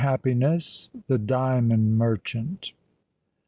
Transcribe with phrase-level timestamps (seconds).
[0.03, 2.73] HAPPINESS.—THE DIAMOND MERCHANT.